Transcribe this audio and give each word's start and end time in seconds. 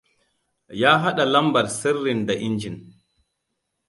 Ya 0.81 0.91
haɗa 1.01 1.23
lambar 1.33 1.67
sirrin 1.79 2.21
da 2.27 2.33
injin. 2.47 2.77